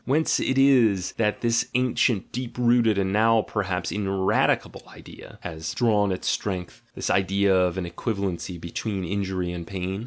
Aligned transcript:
Whence 0.03 0.39
is 0.39 1.11
it 1.13 1.17
that 1.17 1.41
this 1.41 1.67
ancient 1.75 2.31
deep 2.31 2.57
rooted 2.57 2.97
and 2.97 3.13
now 3.13 3.43
perhaps 3.43 3.91
in 3.91 4.05
"GUILT" 4.05 4.13
AND 4.19 4.27
"BAD 4.29 4.49
CONSCIENCE" 4.59 4.81
49 4.83 4.87
eradicable 4.91 4.97
idea 4.97 5.37
has 5.41 5.73
drawn 5.75 6.11
its 6.11 6.27
strength, 6.27 6.81
this 6.95 7.11
idea 7.11 7.55
of 7.55 7.77
an 7.77 7.85
equivalency 7.87 8.59
between 8.59 9.03
injury 9.05 9.51
and 9.51 9.67
pain? 9.67 9.99